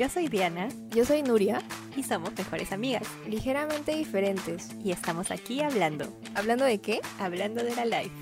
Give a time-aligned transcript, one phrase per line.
[0.00, 1.60] Yo soy Diana Yo soy Nuria,
[1.94, 3.06] y somos mejores amigas.
[3.28, 4.70] ligeramente diferentes.
[4.82, 7.02] Y estamos aquí hablando, ¿Hablando de qué?
[7.18, 8.14] hablando de la life.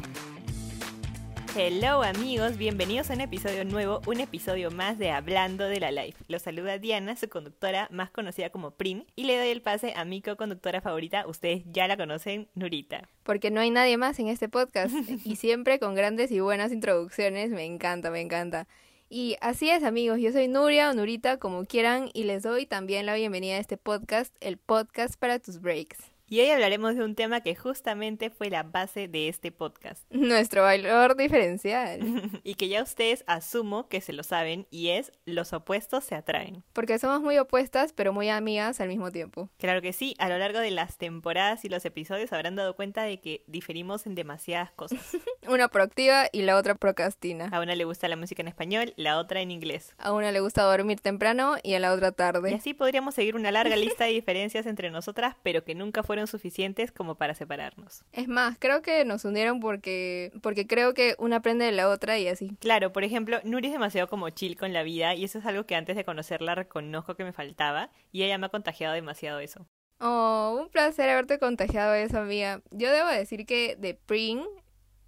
[1.56, 6.24] Hello amigos, bienvenidos a un episodio nuevo, un episodio más de Hablando de la Life.
[6.26, 10.04] Los saluda Diana, su conductora más conocida como Prim, y le doy el pase a
[10.04, 13.08] mi co-conductora favorita, ustedes ya la conocen, Nurita.
[13.22, 14.92] Porque no hay nadie más en este podcast
[15.24, 17.50] y siempre con grandes y buenas introducciones.
[17.50, 18.66] Me encanta, me encanta.
[19.10, 20.18] Y así es, amigos.
[20.20, 23.78] Yo soy Nuria o Nurita, como quieran, y les doy también la bienvenida a este
[23.78, 26.17] podcast, el podcast para tus breaks.
[26.30, 30.02] Y hoy hablaremos de un tema que justamente fue la base de este podcast.
[30.10, 32.00] Nuestro valor diferencial.
[32.44, 36.64] y que ya ustedes asumo que se lo saben y es los opuestos se atraen.
[36.74, 39.48] Porque somos muy opuestas, pero muy amigas al mismo tiempo.
[39.56, 43.04] Claro que sí, a lo largo de las temporadas y los episodios habrán dado cuenta
[43.04, 45.00] de que diferimos en demasiadas cosas.
[45.48, 47.48] Una proactiva y la otra procrastina.
[47.52, 49.94] A una le gusta la música en español, la otra en inglés.
[49.96, 52.54] A una le gusta dormir temprano y a la otra Y tarde.
[52.54, 56.92] así podríamos seguir una larga lista de diferencias entre nosotras, pero que nunca fueron suficientes
[56.92, 58.04] como para separarnos.
[58.12, 62.18] Es más, creo que nos unieron porque, porque creo que una aprende de la otra
[62.18, 62.56] y así.
[62.60, 65.66] Claro, por ejemplo, Nuri es demasiado como chill con la vida y eso es algo
[65.66, 69.66] que antes de conocerla reconozco que me faltaba y ella me ha contagiado demasiado eso.
[70.00, 72.62] Oh, un placer haberte contagiado eso, amiga.
[72.70, 74.42] Yo debo decir que de Pring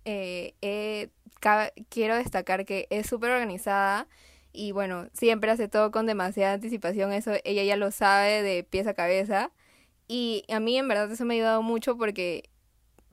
[0.05, 1.11] eh, eh,
[1.89, 4.09] quiero destacar que es súper organizada
[4.53, 7.13] y bueno, siempre hace todo con demasiada anticipación.
[7.13, 9.53] Eso ella ya lo sabe de pies a cabeza.
[10.13, 12.51] Y a mí en verdad eso me ha ayudado mucho porque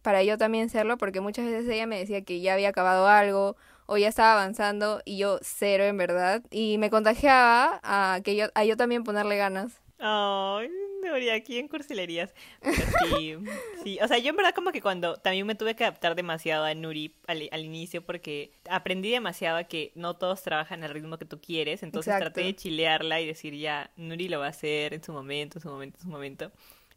[0.01, 3.55] para yo también serlo, porque muchas veces ella me decía que ya había acabado algo
[3.85, 6.41] o ya estaba avanzando y yo cero en verdad.
[6.49, 9.79] Y me contagiaba a que yo, a yo también ponerle ganas.
[9.99, 10.69] Ay,
[11.03, 12.33] Nuri, aquí en cursilerías.
[12.63, 13.35] Sí,
[13.83, 13.99] sí.
[14.01, 16.73] O sea, yo en verdad como que cuando también me tuve que adaptar demasiado a
[16.73, 21.25] Nuri al, al inicio porque aprendí demasiado a que no todos trabajan al ritmo que
[21.25, 21.83] tú quieres.
[21.83, 22.33] Entonces Exacto.
[22.33, 25.61] traté de chilearla y decir ya, Nuri lo va a hacer en su momento, en
[25.61, 26.51] su momento, en su momento.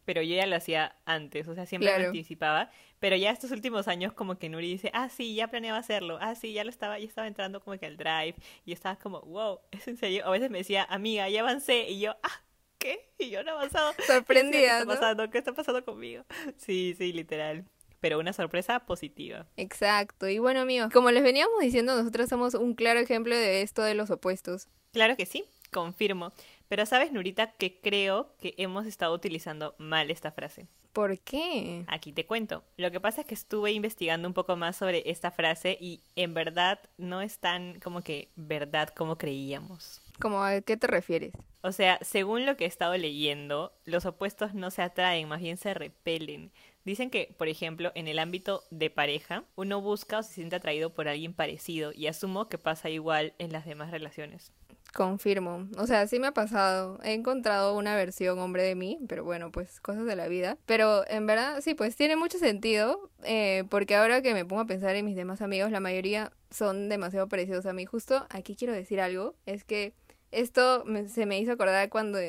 [0.05, 2.09] Pero yo ya lo hacía antes, o sea, siempre me Claro.
[2.09, 2.69] anticipaba.
[2.99, 6.17] Pero ya estos últimos años como que Nuri dice, ah, sí, ya planeaba hacerlo.
[6.21, 8.35] Ah, sí, ya lo estaba, ya estaba entrando como que al drive.
[8.65, 10.25] Y estaba como, wow, ¿es en serio?
[10.25, 11.89] A veces me decía, amiga, ya avancé.
[11.89, 12.41] Y yo, ah,
[12.77, 13.09] ¿qué?
[13.17, 13.93] Y yo no he avanzado.
[13.97, 14.91] ¿Qué Sorprendida, está ¿no?
[14.91, 15.29] pasando?
[15.29, 16.23] ¿Qué está pasando conmigo?
[16.57, 17.65] Sí, sí, literal.
[17.99, 19.45] Pero una sorpresa positiva.
[19.57, 20.27] Exacto.
[20.27, 23.93] Y bueno, amigos, como les veníamos diciendo, nosotros somos un claro ejemplo de esto de
[23.93, 24.67] los opuestos.
[24.91, 26.33] Claro que sí, confirmo.
[26.71, 30.67] Pero sabes, Nurita, que creo que hemos estado utilizando mal esta frase.
[30.93, 31.83] ¿Por qué?
[31.87, 32.63] Aquí te cuento.
[32.77, 36.33] Lo que pasa es que estuve investigando un poco más sobre esta frase y en
[36.33, 39.99] verdad no es tan como que verdad como creíamos.
[40.21, 41.33] ¿Cómo a qué te refieres?
[41.61, 45.57] O sea, según lo que he estado leyendo, los opuestos no se atraen, más bien
[45.57, 46.53] se repelen.
[46.85, 50.93] Dicen que, por ejemplo, en el ámbito de pareja, uno busca o se siente atraído
[50.93, 54.53] por alguien parecido y asumo que pasa igual en las demás relaciones.
[54.93, 55.69] Confirmo.
[55.77, 56.99] O sea, sí me ha pasado.
[57.03, 60.57] He encontrado una versión hombre de mí, pero bueno, pues cosas de la vida.
[60.65, 64.65] Pero en verdad, sí, pues tiene mucho sentido, eh, porque ahora que me pongo a
[64.65, 67.85] pensar en mis demás amigos, la mayoría son demasiado parecidos a mí.
[67.85, 69.93] Justo aquí quiero decir algo, es que
[70.31, 72.19] esto me- se me hizo acordar cuando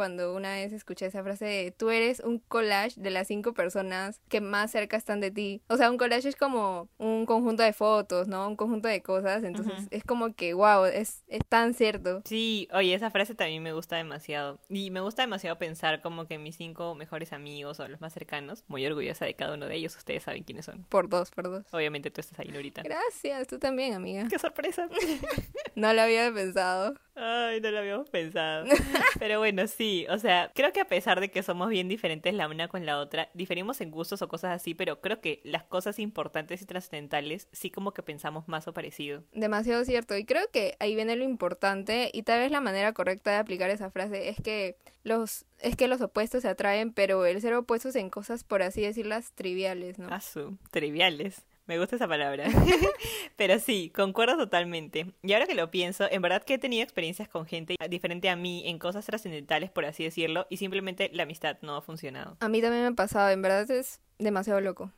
[0.00, 4.18] cuando una vez escuché esa frase de tú eres un collage de las cinco personas
[4.30, 5.60] que más cerca están de ti.
[5.68, 8.48] O sea, un collage es como un conjunto de fotos, ¿no?
[8.48, 9.44] Un conjunto de cosas.
[9.44, 9.88] Entonces Ujú.
[9.90, 12.22] es como que, wow, es, es tan cierto.
[12.24, 14.58] Sí, oye, esa frase también me gusta demasiado.
[14.70, 18.64] Y me gusta demasiado pensar como que mis cinco mejores amigos o los más cercanos,
[18.68, 20.84] muy orgullosa de cada uno de ellos, ustedes saben quiénes son.
[20.84, 21.66] Por dos, por dos.
[21.74, 22.80] Obviamente tú estás ahí, Nurita.
[22.82, 24.26] Gracias, tú también, amiga.
[24.30, 24.88] ¡Qué sorpresa!
[25.76, 26.94] No lo había pensado.
[27.22, 28.64] Ay, no lo habíamos pensado.
[29.18, 32.48] Pero bueno, sí, o sea, creo que a pesar de que somos bien diferentes la
[32.48, 35.98] una con la otra, diferimos en gustos o cosas así, pero creo que las cosas
[35.98, 39.22] importantes y trascendentales sí como que pensamos más o parecido.
[39.32, 40.16] Demasiado cierto.
[40.16, 43.68] Y creo que ahí viene lo importante y tal vez la manera correcta de aplicar
[43.68, 47.94] esa frase es que los es que los opuestos se atraen, pero el ser opuestos
[47.96, 50.08] en cosas, por así decirlas, triviales, ¿no?
[50.08, 51.44] Asu, triviales.
[51.70, 52.48] Me gusta esa palabra.
[53.36, 55.14] Pero sí, concuerdo totalmente.
[55.22, 58.34] Y ahora que lo pienso, en verdad que he tenido experiencias con gente diferente a
[58.34, 62.36] mí en cosas trascendentales, por así decirlo, y simplemente la amistad no ha funcionado.
[62.40, 64.90] A mí también me ha pasado, en verdad es demasiado loco.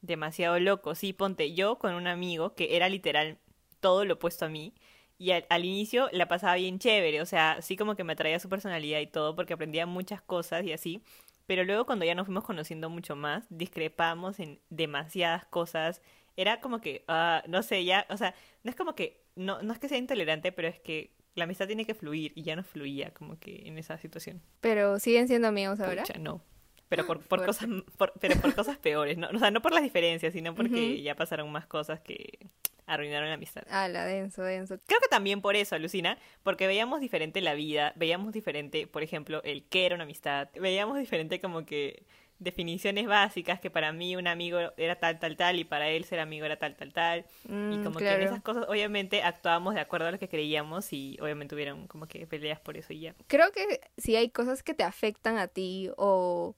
[0.00, 0.94] demasiado loco.
[0.94, 3.38] Sí, ponte yo con un amigo que era literal
[3.80, 4.74] todo lo opuesto a mí.
[5.20, 8.38] Y al, al inicio la pasaba bien chévere, o sea, sí como que me atraía
[8.38, 11.02] su personalidad y todo, porque aprendía muchas cosas y así.
[11.48, 16.00] Pero luego cuando ya nos fuimos conociendo mucho más, discrepamos en demasiadas cosas.
[16.36, 19.72] Era como que, ah, no sé, ya, o sea, no es como que, no, no
[19.72, 22.62] es que sea intolerante, pero es que la amistad tiene que fluir y ya no
[22.62, 24.42] fluía como que en esa situación.
[24.60, 26.02] Pero siguen siendo amigos ahora.
[26.02, 26.42] Pucha, no.
[26.88, 27.66] Pero por, por cosas,
[27.96, 29.28] por- pero por cosas peores, ¿no?
[29.34, 32.38] O sea, no por las diferencias, sino porque ya pasaron más cosas que
[32.88, 33.62] arruinaron la amistad.
[33.70, 34.76] Ah, la denso, denso.
[34.86, 39.42] Creo que también por eso, alucina, porque veíamos diferente la vida, veíamos diferente, por ejemplo,
[39.44, 42.02] el qué era una amistad, veíamos diferente como que
[42.38, 46.20] definiciones básicas que para mí un amigo era tal, tal, tal y para él ser
[46.20, 47.26] amigo era tal, tal, tal.
[47.44, 50.92] y Mm, como que en esas cosas obviamente actuábamos de acuerdo a lo que creíamos
[50.92, 53.14] y obviamente hubieron como que peleas por eso y ya.
[53.26, 56.54] Creo que si hay cosas que te afectan a ti o,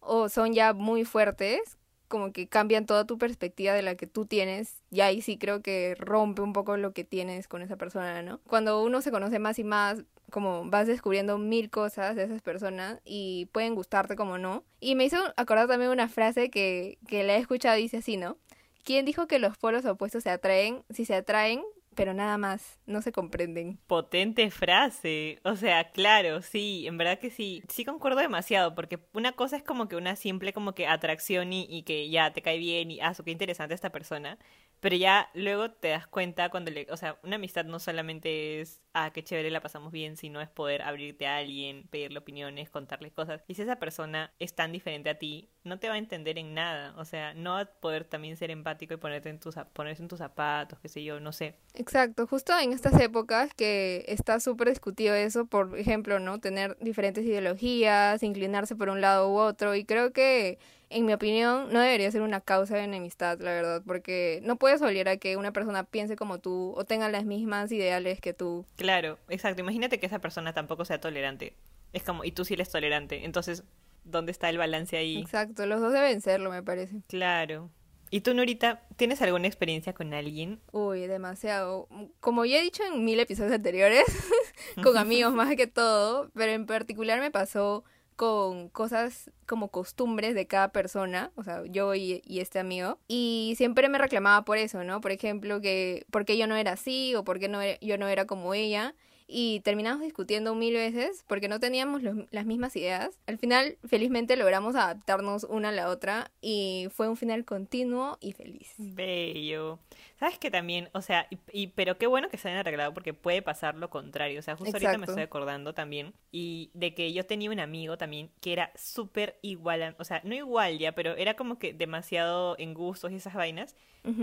[0.00, 1.78] o son ya muy fuertes,
[2.08, 5.62] como que cambian toda tu perspectiva de la que tú tienes, y ahí sí creo
[5.62, 8.40] que rompe un poco lo que tienes con esa persona, ¿no?
[8.46, 13.00] Cuando uno se conoce más y más, como vas descubriendo mil cosas de esas personas
[13.04, 14.64] y pueden gustarte como no.
[14.80, 18.36] Y me hizo acordar también una frase que, que la he escuchado, dice así, ¿no?
[18.84, 20.84] ¿Quién dijo que los polos opuestos se atraen?
[20.90, 21.62] Si se atraen,
[21.94, 23.78] pero nada más, no se comprenden.
[23.86, 25.40] Potente frase.
[25.44, 27.62] O sea, claro, sí, en verdad que sí.
[27.68, 31.66] Sí concuerdo demasiado, porque una cosa es como que una simple como que atracción y,
[31.68, 34.38] y que ya te cae bien y, ah, qué interesante esta persona.
[34.80, 38.82] Pero ya luego te das cuenta cuando le, o sea, una amistad no solamente es,
[38.92, 43.10] ah, qué chévere la pasamos bien, sino es poder abrirte a alguien, pedirle opiniones, contarle
[43.10, 43.42] cosas.
[43.48, 46.52] Y si esa persona es tan diferente a ti, no te va a entender en
[46.52, 46.94] nada.
[46.98, 50.08] O sea, no va a poder también ser empático y ponerte en tus, ponerse en
[50.08, 51.54] tus zapatos, qué sé yo, no sé.
[51.74, 56.40] Exacto, justo en estas épocas que está súper discutido eso, por ejemplo, ¿no?
[56.40, 60.58] Tener diferentes ideologías, inclinarse por un lado u otro, y creo que,
[60.94, 64.80] en mi opinión, no debería ser una causa de enemistad, la verdad, porque no puedes
[64.80, 68.64] obligar a que una persona piense como tú o tenga las mismas ideales que tú.
[68.76, 69.60] Claro, exacto.
[69.60, 71.54] Imagínate que esa persona tampoco sea tolerante.
[71.92, 73.24] Es como, y tú sí eres tolerante.
[73.24, 73.64] Entonces,
[74.04, 75.18] ¿dónde está el balance ahí?
[75.18, 77.02] Exacto, los dos deben serlo, me parece.
[77.08, 77.70] Claro.
[78.10, 80.60] ¿Y tú, Norita, tienes alguna experiencia con alguien?
[80.70, 81.88] Uy, demasiado.
[82.20, 84.04] Como ya he dicho en mil episodios anteriores,
[84.84, 87.82] con amigos más que todo, pero en particular me pasó
[88.16, 93.88] con cosas como costumbres de cada persona, o sea, yo y, este amigo, y siempre
[93.88, 95.00] me reclamaba por eso, ¿no?
[95.00, 98.08] Por ejemplo, que por qué yo no era así o por qué no yo no
[98.08, 98.94] era como ella.
[99.26, 103.18] Y terminamos discutiendo mil veces porque no teníamos los- las mismas ideas.
[103.26, 108.32] Al final, felizmente logramos adaptarnos una a la otra y fue un final continuo y
[108.32, 108.74] feliz.
[108.76, 109.78] Bello.
[110.18, 113.14] ¿Sabes que también, o sea, y, y- pero qué bueno que se hayan arreglado porque
[113.14, 114.38] puede pasar lo contrario.
[114.38, 117.96] O sea, justo ahorita me estoy acordando también y de que yo tenía un amigo
[117.98, 121.72] también que era súper igual, a- o sea, no igual ya, pero era como que
[121.72, 123.74] demasiado en gustos y esas vainas.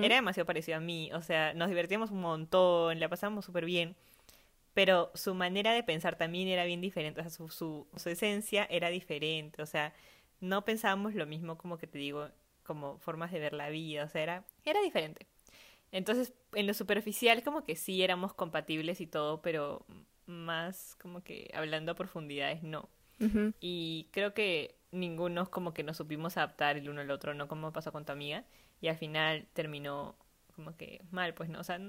[0.03, 3.95] Era demasiado parecido a mí, o sea, nos divertíamos un montón, la pasábamos súper bien,
[4.73, 8.65] pero su manera de pensar también era bien diferente, o sea, su, su, su esencia
[8.69, 9.94] era diferente, o sea,
[10.39, 12.29] no pensábamos lo mismo como que te digo,
[12.63, 15.27] como formas de ver la vida, o sea, era, era diferente.
[15.91, 19.85] Entonces, en lo superficial como que sí éramos compatibles y todo, pero
[20.25, 22.89] más como que hablando a profundidades no.
[23.59, 27.47] Y creo que ninguno como que nos supimos adaptar el uno al otro, ¿no?
[27.47, 28.45] Como pasó con tu amiga.
[28.81, 30.15] Y al final terminó
[30.51, 31.59] como que mal, pues no.
[31.59, 31.80] O sea,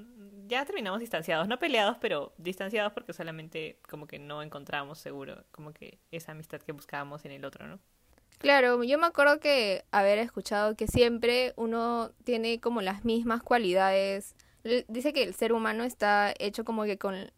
[0.46, 5.72] ya terminamos distanciados, no peleados, pero distanciados porque solamente como que no encontrábamos seguro como
[5.72, 7.78] que esa amistad que buscábamos en el otro, ¿no?
[8.38, 14.34] Claro, yo me acuerdo que haber escuchado que siempre uno tiene como las mismas cualidades.
[14.88, 17.30] Dice que el ser humano está hecho como que con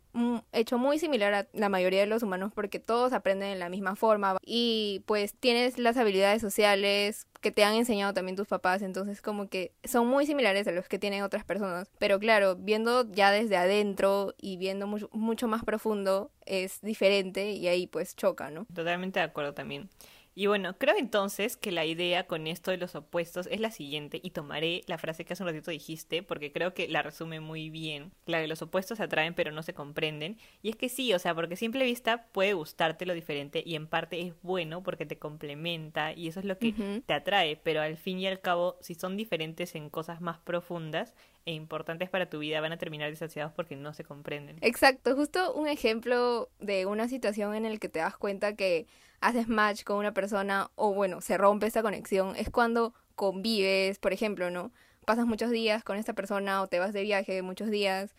[0.52, 3.96] hecho muy similar a la mayoría de los humanos porque todos aprenden de la misma
[3.96, 9.20] forma y pues tienes las habilidades sociales que te han enseñado también tus papás, entonces
[9.20, 11.90] como que son muy similares a los que tienen otras personas.
[11.98, 17.68] Pero claro, viendo ya desde adentro y viendo mucho, mucho más profundo es diferente y
[17.68, 18.66] ahí pues choca, ¿no?
[18.74, 19.90] Totalmente de acuerdo también.
[20.34, 24.20] Y bueno, creo entonces que la idea con esto de los opuestos es la siguiente,
[24.22, 27.70] y tomaré la frase que hace un ratito dijiste, porque creo que la resume muy
[27.70, 28.12] bien.
[28.26, 30.38] La de los opuestos se atraen pero no se comprenden.
[30.62, 33.76] Y es que sí, o sea, porque a simple vista puede gustarte lo diferente y
[33.76, 37.80] en parte es bueno porque te complementa y eso es lo que te atrae, pero
[37.80, 41.14] al fin y al cabo, si son diferentes en cosas más profundas
[41.46, 44.56] e importantes para tu vida, van a terminar distanciados porque no se comprenden.
[44.62, 48.86] Exacto, justo un ejemplo de una situación en el que te das cuenta que
[49.20, 54.12] haces match con una persona o bueno, se rompe esta conexión es cuando convives, por
[54.12, 54.72] ejemplo, ¿no?
[55.04, 58.14] Pasas muchos días con esta persona o te vas de viaje muchos días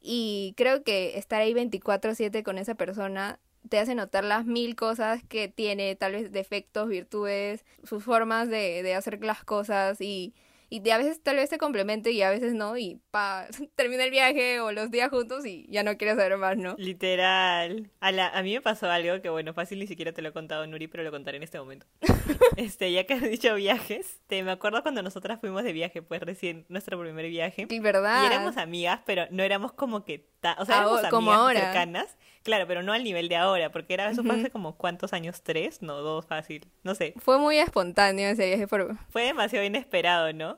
[0.00, 5.22] y creo que estar ahí 24/7 con esa persona te hace notar las mil cosas
[5.24, 10.32] que tiene, tal vez defectos, virtudes, sus formas de, de hacer las cosas y,
[10.70, 13.46] y de a veces tal vez te complemente y a veces no y pa,
[13.76, 16.74] termina el viaje o los días juntos y ya no quieres saber más, ¿no?
[16.78, 17.90] Literal.
[18.00, 20.32] A, la- a mí me pasó algo que, bueno, fácil ni siquiera te lo he
[20.32, 21.86] contado, Nuri, pero lo contaré en este momento.
[22.56, 26.20] este, ya que has dicho viajes, te me acuerdo cuando nosotras fuimos de viaje, pues
[26.22, 27.66] recién nuestro primer viaje.
[27.68, 28.22] Y verdad.
[28.22, 30.28] Y éramos amigas, pero no éramos como que...
[30.40, 31.60] ta- o sea, Ah, éramos como amigas ahora.
[31.60, 32.16] cercanas.
[32.44, 34.40] Claro, pero no al nivel de ahora, porque era eso fue Ujú.
[34.40, 37.14] hace como cuántos años, tres, no, dos, fácil, no sé.
[37.18, 38.96] Fue muy espontáneo ese viaje por...
[39.10, 40.57] Fue demasiado inesperado, ¿no?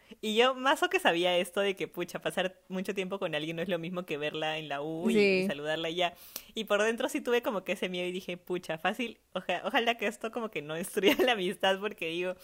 [0.19, 3.55] Y yo más o que sabía esto de que, pucha, pasar mucho tiempo con alguien
[3.55, 5.45] no es lo mismo que verla en la U y, Sí.
[5.47, 6.13] saludarla ya.
[6.53, 9.95] Y por dentro sí tuve como que ese miedo y dije, pucha, fácil, oja- ojalá
[9.95, 12.35] que esto como que no destruya la amistad porque digo,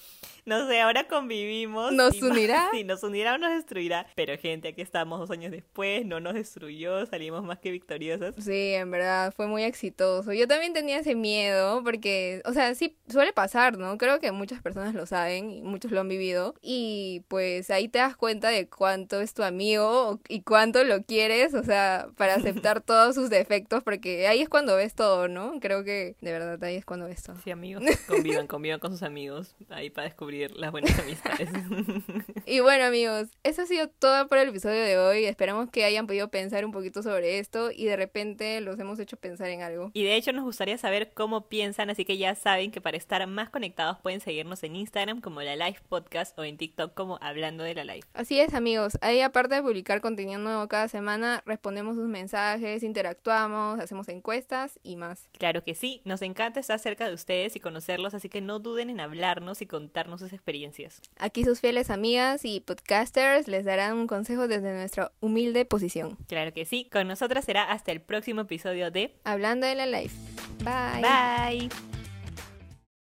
[0.45, 1.91] no sé, ahora convivimos.
[1.93, 2.67] ¿Nos y más- unirá?
[2.73, 4.07] Sí, nos unirá o nos destruirá.
[4.15, 8.35] Pero gente, aquí estamos dos años después, no nos destruyó, salimos más que victoriosas.
[8.37, 10.31] Sí, en verdad, fue muy exitoso.
[10.33, 13.97] Yo también tenía ese miedo porque, o sea, sí suele pasar, ¿no?
[13.97, 16.53] Creo que muchas personas lo saben y muchos lo han vivido.
[16.61, 21.53] Y pues ahí te das cuenta de cuánto es tu amigo y cuánto lo quieres,
[21.53, 25.59] o sea, para aceptar todos sus defectos, porque ahí es cuando ves todo, ¿no?
[25.59, 27.37] Creo que de verdad ahí es cuando ves todo.
[27.43, 31.49] Sí, amigos, convivan, convivan con sus amigos ahí para descubrir las buenas amistades.
[32.45, 35.25] Y bueno amigos, eso ha sido todo por el episodio de hoy.
[35.25, 39.17] Esperamos que hayan podido pensar un poquito sobre esto y de repente los hemos hecho
[39.17, 39.91] pensar en algo.
[39.93, 43.25] Y de hecho nos gustaría saber cómo piensan, así que ya saben que para estar
[43.27, 47.63] más conectados pueden seguirnos en Instagram como la Live Podcast o en TikTok como Hablando
[47.63, 48.05] de la Live.
[48.13, 53.79] Así es amigos, ahí aparte de publicar contenido nuevo cada semana, respondemos sus mensajes, interactuamos,
[53.79, 55.29] hacemos encuestas y más.
[55.37, 58.89] Claro que sí, nos encanta estar cerca de ustedes y conocerlos, así que no duden
[58.89, 61.01] en hablarnos y contarnos sus experiencias.
[61.17, 66.17] Aquí sus fieles amigas y podcasters les darán un consejo desde nuestra humilde posición.
[66.27, 70.15] Claro que sí, con nosotras será hasta el próximo episodio de Hablando de la life.
[70.63, 71.01] Bye.
[71.01, 71.96] Bye.